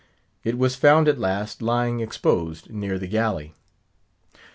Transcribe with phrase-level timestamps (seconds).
[0.43, 3.53] It was found at last, lying exposed near the galley.